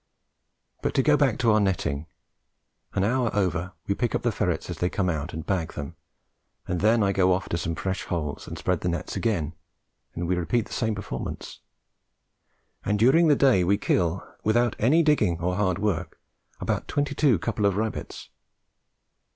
[0.81, 2.07] But to go back to our netting.
[2.95, 5.95] An hour over, we pick up the ferrets as they come out and bag them,
[6.67, 9.53] and then I go off to some fresh holes and spread the nets again,
[10.15, 11.59] and we repeat the same performance;
[12.83, 16.19] and during the day we kill, without any digging or hard work,
[16.59, 18.31] about twenty two couple of rabbits.